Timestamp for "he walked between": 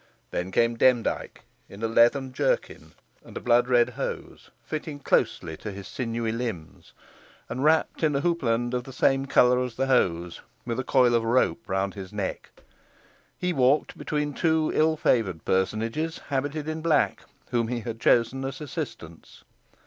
13.37-14.33